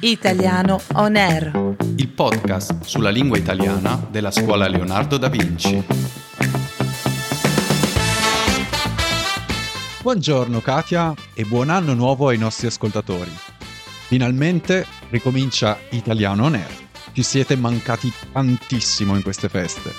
Italiano 0.00 0.80
On 0.94 1.16
Air. 1.16 1.74
il 1.96 2.08
podcast 2.08 2.84
sulla 2.84 3.10
lingua 3.10 3.38
italiana 3.38 4.06
della 4.10 4.30
scuola 4.30 4.68
Leonardo 4.68 5.16
da 5.16 5.28
Vinci. 5.28 5.82
Buongiorno 10.02 10.60
Katia 10.60 11.14
e 11.34 11.44
buon 11.44 11.70
anno 11.70 11.94
nuovo 11.94 12.28
ai 12.28 12.38
nostri 12.38 12.66
ascoltatori. 12.66 13.30
Finalmente 14.06 14.86
ricomincia 15.10 15.78
Italiano 15.90 16.44
On 16.44 16.54
Air. 16.54 16.82
Ci 17.12 17.22
siete 17.22 17.56
mancati 17.56 18.12
tantissimo 18.32 19.14
in 19.16 19.22
queste 19.22 19.48
feste. 19.48 19.92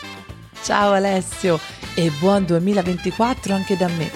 Ciao 0.61 0.91
Alessio 0.93 1.59
e 1.95 2.11
buon 2.19 2.45
2024 2.45 3.53
anche 3.53 3.75
da 3.75 3.87
me. 3.87 4.11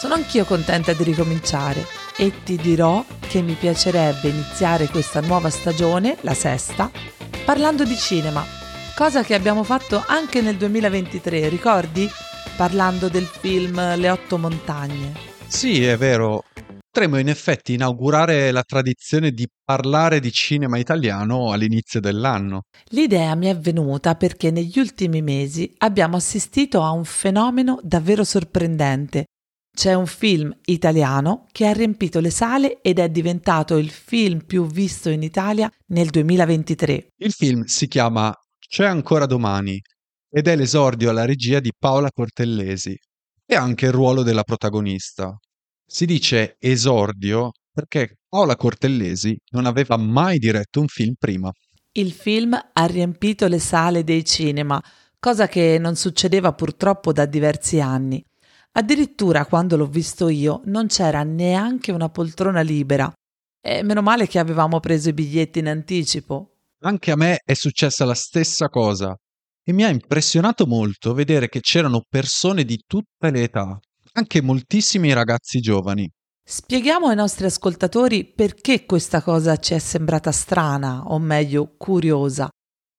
Sono 0.00 0.14
anch'io 0.14 0.44
contenta 0.44 0.92
di 0.92 1.04
ricominciare 1.04 1.86
e 2.16 2.42
ti 2.42 2.56
dirò 2.56 3.04
che 3.30 3.42
mi 3.42 3.54
piacerebbe 3.54 4.26
iniziare 4.26 4.88
questa 4.88 5.20
nuova 5.20 5.50
stagione, 5.50 6.16
la 6.22 6.34
sesta, 6.34 6.90
parlando 7.44 7.84
di 7.84 7.94
cinema, 7.94 8.44
cosa 8.96 9.22
che 9.22 9.34
abbiamo 9.34 9.62
fatto 9.62 10.02
anche 10.04 10.40
nel 10.40 10.56
2023, 10.56 11.48
ricordi? 11.48 12.08
Parlando 12.56 13.08
del 13.08 13.26
film 13.26 13.76
Le 13.94 14.10
otto 14.10 14.36
montagne. 14.36 15.12
Sì, 15.46 15.84
è 15.84 15.96
vero. 15.96 16.42
Potremmo 16.90 17.18
in 17.18 17.28
effetti 17.28 17.74
inaugurare 17.74 18.50
la 18.50 18.64
tradizione 18.64 19.30
di 19.30 19.46
parlare 19.64 20.18
di 20.18 20.32
cinema 20.32 20.76
italiano 20.78 21.52
all'inizio 21.52 22.00
dell'anno. 22.00 22.62
L'idea 22.88 23.36
mi 23.36 23.46
è 23.46 23.56
venuta 23.56 24.16
perché 24.16 24.50
negli 24.50 24.80
ultimi 24.80 25.22
mesi 25.22 25.72
abbiamo 25.78 26.16
assistito 26.16 26.82
a 26.82 26.90
un 26.90 27.04
fenomeno 27.04 27.78
davvero 27.84 28.24
sorprendente. 28.24 29.26
C'è 29.72 29.94
un 29.94 30.06
film 30.06 30.54
italiano 30.66 31.46
che 31.52 31.66
ha 31.66 31.72
riempito 31.72 32.20
le 32.20 32.30
sale 32.30 32.80
ed 32.82 32.98
è 32.98 33.08
diventato 33.08 33.76
il 33.76 33.90
film 33.90 34.44
più 34.44 34.66
visto 34.66 35.08
in 35.08 35.22
Italia 35.22 35.70
nel 35.86 36.10
2023. 36.10 37.12
Il 37.16 37.32
film 37.32 37.64
si 37.64 37.86
chiama 37.86 38.34
C'è 38.58 38.84
ancora 38.84 39.26
domani 39.26 39.80
ed 40.28 40.48
è 40.48 40.56
l'esordio 40.56 41.10
alla 41.10 41.24
regia 41.24 41.60
di 41.60 41.72
Paola 41.76 42.10
Cortellesi 42.10 42.96
e 43.46 43.54
anche 43.54 43.86
il 43.86 43.92
ruolo 43.92 44.22
della 44.22 44.42
protagonista. 44.42 45.36
Si 45.84 46.06
dice 46.06 46.56
esordio 46.58 47.50
perché 47.72 48.16
Paola 48.28 48.56
Cortellesi 48.56 49.36
non 49.50 49.66
aveva 49.66 49.96
mai 49.96 50.38
diretto 50.38 50.80
un 50.80 50.86
film 50.86 51.14
prima. 51.18 51.50
Il 51.92 52.12
film 52.12 52.52
ha 52.54 52.84
riempito 52.86 53.48
le 53.48 53.58
sale 53.58 54.04
dei 54.04 54.24
cinema, 54.24 54.80
cosa 55.18 55.48
che 55.48 55.78
non 55.80 55.96
succedeva 55.96 56.52
purtroppo 56.52 57.12
da 57.12 57.26
diversi 57.26 57.80
anni. 57.80 58.22
Addirittura 58.72 59.46
quando 59.46 59.76
l'ho 59.76 59.86
visto 59.86 60.28
io 60.28 60.60
non 60.66 60.86
c'era 60.86 61.22
neanche 61.22 61.90
una 61.90 62.08
poltrona 62.08 62.60
libera. 62.60 63.12
E 63.62 63.82
meno 63.82 64.00
male 64.00 64.26
che 64.26 64.38
avevamo 64.38 64.80
preso 64.80 65.08
i 65.08 65.12
biglietti 65.12 65.58
in 65.58 65.68
anticipo. 65.68 66.56
Anche 66.82 67.10
a 67.10 67.16
me 67.16 67.40
è 67.44 67.54
successa 67.54 68.04
la 68.04 68.14
stessa 68.14 68.68
cosa 68.68 69.14
e 69.62 69.72
mi 69.72 69.84
ha 69.84 69.88
impressionato 69.88 70.66
molto 70.66 71.12
vedere 71.12 71.48
che 71.48 71.60
c'erano 71.60 72.04
persone 72.08 72.64
di 72.64 72.82
tutte 72.86 73.30
le 73.30 73.42
età, 73.42 73.78
anche 74.12 74.40
moltissimi 74.40 75.12
ragazzi 75.12 75.60
giovani. 75.60 76.10
Spieghiamo 76.42 77.08
ai 77.08 77.16
nostri 77.16 77.46
ascoltatori 77.46 78.24
perché 78.24 78.84
questa 78.86 79.22
cosa 79.22 79.56
ci 79.58 79.74
è 79.74 79.78
sembrata 79.78 80.32
strana, 80.32 81.02
o 81.06 81.18
meglio 81.18 81.74
curiosa. 81.76 82.48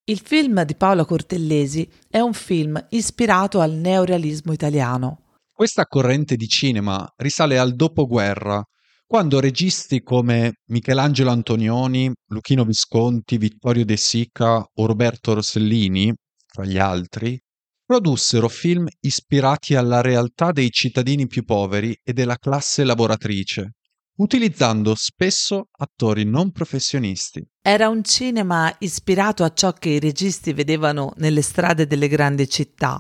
Il 0.05 0.19
film 0.19 0.63
di 0.63 0.75
Paola 0.75 1.05
Cortellesi 1.05 1.89
è 2.07 2.19
un 2.19 2.33
film 2.33 2.81
ispirato 2.91 3.59
al 3.59 3.71
neorealismo 3.71 4.53
italiano. 4.53 5.20
Questa 5.61 5.85
corrente 5.85 6.37
di 6.37 6.47
cinema 6.47 7.07
risale 7.17 7.59
al 7.59 7.75
dopoguerra, 7.75 8.63
quando 9.05 9.39
registi 9.39 10.01
come 10.01 10.53
Michelangelo 10.69 11.29
Antonioni, 11.29 12.11
Luchino 12.29 12.65
Visconti, 12.65 13.37
Vittorio 13.37 13.85
De 13.85 13.95
Sica 13.95 14.57
o 14.57 14.85
Roberto 14.87 15.35
Rossellini, 15.35 16.11
tra 16.51 16.65
gli 16.65 16.79
altri, 16.79 17.39
produssero 17.85 18.49
film 18.49 18.87
ispirati 19.01 19.75
alla 19.75 20.01
realtà 20.01 20.51
dei 20.51 20.71
cittadini 20.71 21.27
più 21.27 21.43
poveri 21.43 21.95
e 22.03 22.11
della 22.11 22.37
classe 22.37 22.83
lavoratrice, 22.83 23.73
utilizzando 24.15 24.95
spesso 24.95 25.67
attori 25.73 26.23
non 26.23 26.51
professionisti. 26.51 27.47
Era 27.61 27.87
un 27.87 28.03
cinema 28.03 28.75
ispirato 28.79 29.43
a 29.43 29.53
ciò 29.53 29.73
che 29.73 29.89
i 29.89 29.99
registi 29.99 30.53
vedevano 30.53 31.13
nelle 31.17 31.43
strade 31.43 31.85
delle 31.85 32.07
grandi 32.07 32.49
città. 32.49 32.99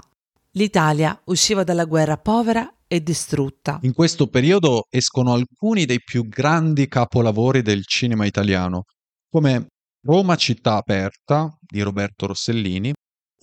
L'Italia 0.55 1.19
usciva 1.25 1.63
dalla 1.63 1.85
guerra 1.85 2.17
povera 2.17 2.69
e 2.85 3.01
distrutta. 3.01 3.79
In 3.83 3.93
questo 3.93 4.27
periodo 4.27 4.85
escono 4.89 5.31
alcuni 5.31 5.85
dei 5.85 6.01
più 6.03 6.27
grandi 6.27 6.89
capolavori 6.89 7.61
del 7.61 7.85
cinema 7.85 8.25
italiano, 8.25 8.83
come 9.29 9.67
Roma 10.03 10.35
città 10.35 10.75
aperta 10.75 11.57
di 11.59 11.81
Roberto 11.81 12.25
Rossellini 12.25 12.91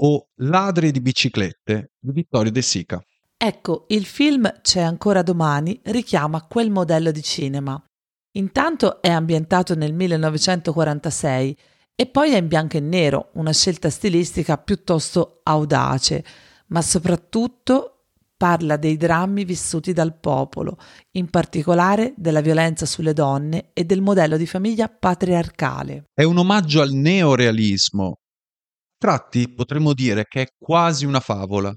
o 0.00 0.26
Ladri 0.42 0.91
di 0.91 1.00
biciclette 1.00 1.92
di 1.98 2.12
Vittorio 2.12 2.52
De 2.52 2.60
Sica. 2.60 3.02
Ecco, 3.38 3.86
il 3.88 4.04
film 4.04 4.60
C'è 4.60 4.80
ancora 4.80 5.22
domani 5.22 5.80
richiama 5.84 6.42
quel 6.42 6.70
modello 6.70 7.10
di 7.10 7.22
cinema. 7.22 7.82
Intanto 8.32 9.00
è 9.00 9.08
ambientato 9.08 9.75
nel 9.75 9.94
1946 9.94 11.56
e 11.94 12.06
poi 12.06 12.32
è 12.32 12.36
in 12.36 12.48
bianco 12.48 12.76
e 12.76 12.80
nero, 12.80 13.30
una 13.34 13.52
scelta 13.52 13.88
stilistica 13.88 14.58
piuttosto 14.58 15.40
audace, 15.44 16.25
ma 16.68 16.82
soprattutto 16.82 17.98
parla 18.38 18.76
dei 18.76 18.96
drammi 18.96 19.44
vissuti 19.44 19.92
dal 19.92 20.18
popolo, 20.18 20.78
in 21.12 21.28
particolare 21.28 22.14
della 22.16 22.40
violenza 22.40 22.86
sulle 22.86 23.12
donne 23.12 23.70
e 23.72 23.84
del 23.84 24.00
modello 24.00 24.36
di 24.36 24.46
famiglia 24.46 24.88
patriarcale. 24.88 26.04
È 26.14 26.22
un 26.22 26.38
omaggio 26.38 26.80
al 26.80 26.92
neorealismo. 26.92 28.18
Tratti 28.96 29.52
potremmo 29.52 29.92
dire 29.92 30.24
che 30.28 30.42
è 30.42 30.46
quasi 30.56 31.04
una 31.04 31.20
favola, 31.20 31.72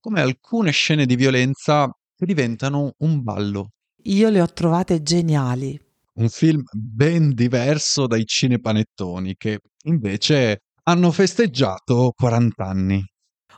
come 0.00 0.20
alcune 0.20 0.70
scene 0.70 1.04
di 1.04 1.16
violenza 1.16 1.90
che 2.16 2.26
diventano 2.26 2.92
un 2.98 3.22
ballo. 3.22 3.70
Io 4.04 4.28
le 4.28 4.40
ho 4.40 4.46
trovate 4.46 5.02
geniali. 5.02 5.80
Un 6.14 6.28
film 6.28 6.62
ben 6.70 7.34
diverso 7.34 8.06
dai 8.06 8.24
cinepanettoni 8.24 9.34
che 9.36 9.58
invece 9.86 10.58
hanno 10.84 11.10
festeggiato 11.10 12.12
40 12.14 12.64
anni. 12.64 13.04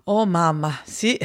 Oh 0.09 0.25
mamma, 0.25 0.83
sì. 0.85 1.19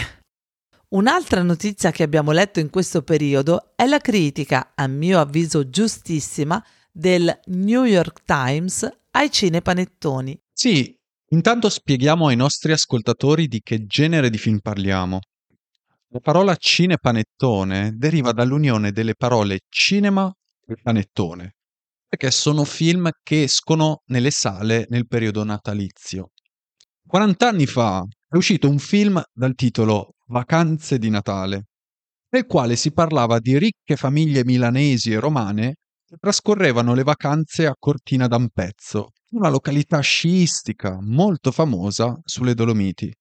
Un'altra 0.89 1.43
notizia 1.43 1.91
che 1.91 2.01
abbiamo 2.01 2.31
letto 2.31 2.59
in 2.59 2.71
questo 2.71 3.03
periodo 3.03 3.73
è 3.75 3.85
la 3.85 3.99
critica, 3.99 4.71
a 4.73 4.87
mio 4.87 5.19
avviso 5.19 5.69
giustissima, 5.69 6.63
del 6.91 7.39
New 7.45 7.83
York 7.83 8.23
Times 8.25 8.89
ai 9.11 9.29
cinepanettoni. 9.29 10.35
Sì, 10.51 10.97
intanto 11.29 11.69
spieghiamo 11.69 12.27
ai 12.27 12.35
nostri 12.35 12.71
ascoltatori 12.71 13.47
di 13.47 13.61
che 13.61 13.85
genere 13.85 14.31
di 14.31 14.39
film 14.39 14.57
parliamo. 14.57 15.19
La 16.07 16.19
parola 16.19 16.55
cinepanettone 16.55 17.91
deriva 17.95 18.31
dall'unione 18.31 18.91
delle 18.91 19.13
parole 19.13 19.59
cinema 19.69 20.33
e 20.65 20.75
panettone, 20.81 21.53
perché 22.07 22.31
sono 22.31 22.63
film 22.63 23.11
che 23.21 23.43
escono 23.43 24.01
nelle 24.07 24.31
sale 24.31 24.87
nel 24.89 25.05
periodo 25.05 25.43
natalizio. 25.43 26.31
40 27.05 27.47
anni 27.47 27.67
fa 27.67 28.03
è 28.31 28.37
uscito 28.37 28.69
un 28.69 28.79
film 28.79 29.21
dal 29.33 29.55
titolo 29.55 30.13
Vacanze 30.27 30.97
di 30.97 31.09
Natale, 31.09 31.65
nel 32.29 32.45
quale 32.45 32.77
si 32.77 32.93
parlava 32.93 33.39
di 33.39 33.57
ricche 33.57 33.97
famiglie 33.97 34.45
milanesi 34.45 35.11
e 35.11 35.19
romane 35.19 35.75
che 36.05 36.15
trascorrevano 36.17 36.93
le 36.93 37.03
vacanze 37.03 37.65
a 37.65 37.75
Cortina 37.77 38.27
d'Ampezzo, 38.27 39.09
una 39.31 39.49
località 39.49 39.99
sciistica 39.99 40.97
molto 41.01 41.51
famosa 41.51 42.17
sulle 42.23 42.53
Dolomiti. 42.53 43.13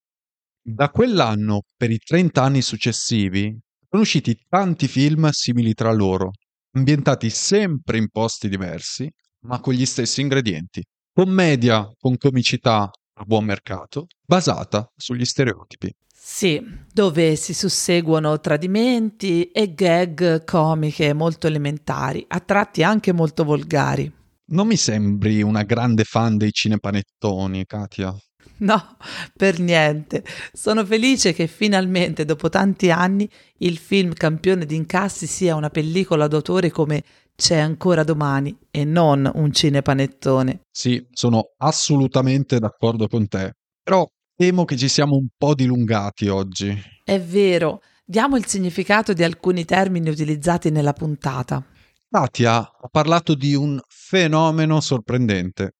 Da 0.62 0.90
quell'anno, 0.90 1.62
per 1.76 1.90
i 1.90 1.98
30 1.98 2.40
anni 2.40 2.62
successivi, 2.62 3.52
sono 3.88 4.02
usciti 4.02 4.38
tanti 4.48 4.86
film 4.86 5.28
simili 5.30 5.74
tra 5.74 5.92
loro, 5.92 6.30
ambientati 6.76 7.30
sempre 7.30 7.98
in 7.98 8.10
posti 8.10 8.48
diversi, 8.48 9.10
ma 9.40 9.58
con 9.58 9.74
gli 9.74 9.86
stessi 9.86 10.20
ingredienti. 10.20 10.84
Commedia 11.12 11.90
con 11.98 12.16
comicità 12.16 12.88
a 13.20 13.24
buon 13.24 13.44
mercato, 13.44 14.06
basata 14.26 14.90
sugli 14.96 15.24
stereotipi. 15.24 15.94
Sì, 16.12 16.62
dove 16.92 17.36
si 17.36 17.52
susseguono 17.52 18.40
tradimenti 18.40 19.50
e 19.50 19.74
gag 19.74 20.44
comiche 20.44 21.12
molto 21.12 21.46
elementari, 21.46 22.24
a 22.28 22.40
tratti 22.40 22.82
anche 22.82 23.12
molto 23.12 23.44
volgari. 23.44 24.10
Non 24.46 24.66
mi 24.66 24.76
sembri 24.76 25.42
una 25.42 25.62
grande 25.64 26.04
fan 26.04 26.36
dei 26.36 26.52
cinepanettoni, 26.52 27.66
Katia. 27.66 28.14
No, 28.60 28.96
per 29.34 29.58
niente. 29.58 30.22
Sono 30.52 30.84
felice 30.84 31.32
che 31.32 31.46
finalmente, 31.46 32.24
dopo 32.24 32.50
tanti 32.50 32.90
anni, 32.90 33.28
il 33.58 33.78
film 33.78 34.12
campione 34.12 34.66
di 34.66 34.76
incassi 34.76 35.26
sia 35.26 35.54
una 35.54 35.70
pellicola 35.70 36.26
d'autore 36.28 36.70
come 36.70 37.02
C'è 37.34 37.56
ancora 37.56 38.04
domani 38.04 38.54
e 38.70 38.84
non 38.84 39.30
un 39.34 39.50
cinepanettone. 39.50 40.60
Sì, 40.70 41.06
sono 41.10 41.52
assolutamente 41.56 42.58
d'accordo 42.58 43.08
con 43.08 43.28
te. 43.28 43.54
Però 43.82 44.06
temo 44.36 44.66
che 44.66 44.76
ci 44.76 44.88
siamo 44.88 45.16
un 45.16 45.28
po' 45.38 45.54
dilungati 45.54 46.28
oggi. 46.28 46.78
È 47.02 47.18
vero, 47.18 47.80
diamo 48.04 48.36
il 48.36 48.44
significato 48.44 49.14
di 49.14 49.22
alcuni 49.22 49.64
termini 49.64 50.10
utilizzati 50.10 50.70
nella 50.70 50.92
puntata. 50.92 51.64
Katia 52.10 52.56
ha 52.56 52.88
parlato 52.90 53.34
di 53.34 53.54
un 53.54 53.80
fenomeno 53.88 54.80
sorprendente. 54.80 55.76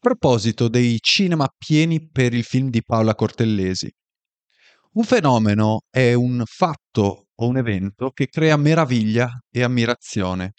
Proposito 0.00 0.68
dei 0.68 0.98
cinema 1.00 1.48
pieni 1.58 2.08
per 2.08 2.32
il 2.32 2.44
film 2.44 2.70
di 2.70 2.84
Paola 2.84 3.16
Cortellesi. 3.16 3.90
Un 4.92 5.02
fenomeno 5.02 5.80
è 5.90 6.12
un 6.12 6.44
fatto 6.46 7.26
o 7.34 7.46
un 7.48 7.56
evento 7.56 8.10
che 8.10 8.28
crea 8.28 8.56
meraviglia 8.56 9.28
e 9.50 9.64
ammirazione. 9.64 10.52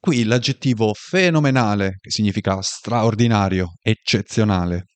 Qui 0.00 0.24
l'aggettivo 0.24 0.92
fenomenale, 0.94 1.98
che 2.00 2.10
significa 2.10 2.62
straordinario, 2.62 3.74
eccezionale. 3.78 4.86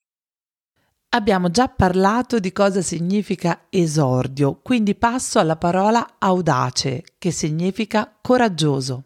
Abbiamo 1.09 1.51
già 1.51 1.67
parlato 1.67 2.39
di 2.39 2.51
cosa 2.51 2.81
significa 2.81 3.67
esordio, 3.69 4.59
quindi 4.59 4.95
passo 4.95 5.37
alla 5.37 5.55
parola 5.55 6.15
audace, 6.17 7.03
che 7.19 7.29
significa 7.29 8.17
coraggioso. 8.19 9.03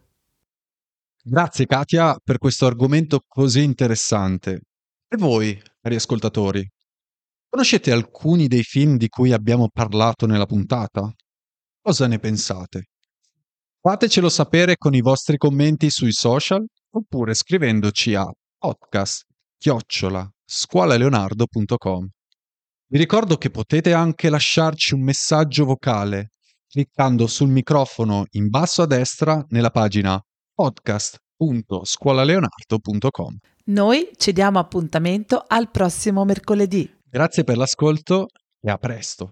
Grazie 1.24 1.68
Katia 1.68 2.18
per 2.24 2.40
questo 2.40 2.66
argomento 2.66 3.24
così 3.28 3.62
interessante. 3.62 4.62
E 5.08 5.18
voi, 5.18 5.62
cari 5.80 5.94
ascoltatori, 5.94 6.68
conoscete 7.48 7.92
alcuni 7.92 8.48
dei 8.48 8.64
film 8.64 8.98
di 8.98 9.08
cui 9.08 9.32
abbiamo 9.32 9.70
parlato 9.72 10.26
nella 10.26 10.48
puntata? 10.48 11.14
Cosa 11.80 12.08
ne 12.08 12.18
pensate? 12.18 12.86
Fatecelo 13.80 14.30
sapere 14.30 14.78
con 14.78 14.96
i 14.96 15.02
vostri 15.02 15.38
commenti 15.38 15.92
sui 15.92 16.12
social 16.12 16.66
oppure 16.90 17.36
scrivendoci 17.36 18.16
a 18.16 18.26
podcast 18.58 19.26
chiocciola 19.60 20.28
scuolaleonardo.com. 20.44 22.08
Vi 22.88 22.98
ricordo 22.98 23.38
che 23.38 23.52
potete 23.52 23.94
anche 23.94 24.28
lasciarci 24.28 24.96
un 24.96 25.04
messaggio 25.04 25.66
vocale 25.66 26.32
cliccando 26.68 27.28
sul 27.28 27.50
microfono 27.50 28.26
in 28.32 28.50
basso 28.50 28.82
a 28.82 28.88
destra 28.88 29.46
nella 29.50 29.70
pagina 29.70 30.20
podcast.scuolaleonardo.com. 30.62 33.38
Noi 33.66 34.10
ci 34.16 34.31
diamo 34.31 34.60
appuntamento 34.60 35.44
al 35.48 35.72
prossimo 35.72 36.24
mercoledì. 36.24 36.88
Grazie 37.10 37.44
per 37.44 37.58
l'ascolto 37.58 38.28
e 38.60 38.69
a 38.69 38.78
presto. 38.78 39.31